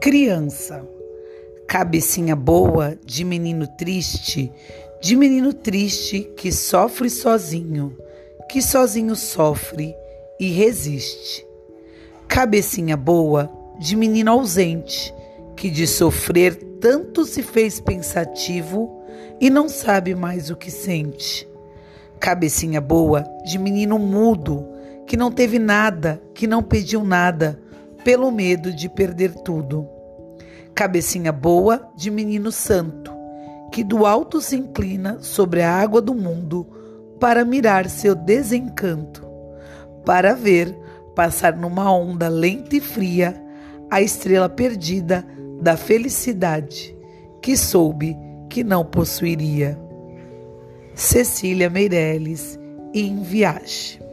[0.00, 0.88] Criança,
[1.66, 4.52] cabecinha boa de menino triste,
[5.00, 7.98] de menino triste que sofre sozinho,
[8.48, 9.92] que sozinho sofre
[10.38, 11.44] e resiste.
[12.28, 13.50] Cabecinha boa
[13.80, 15.12] de menino ausente,
[15.56, 19.02] que de sofrer tanto se fez pensativo
[19.40, 21.48] e não sabe mais o que sente.
[22.20, 24.64] Cabecinha boa de menino mudo,
[25.08, 27.60] que não teve nada, que não pediu nada
[28.04, 29.88] pelo medo de perder tudo.
[30.74, 33.12] Cabecinha boa de menino santo,
[33.72, 36.66] que do alto se inclina sobre a água do mundo
[37.18, 39.26] para mirar seu desencanto,
[40.04, 40.76] para ver
[41.14, 43.34] passar numa onda lenta e fria
[43.90, 45.26] a estrela perdida
[45.60, 46.96] da felicidade
[47.42, 48.16] que soube
[48.48, 49.78] que não possuiria.
[50.94, 52.58] Cecília Meirelles,
[52.94, 54.07] em viagem.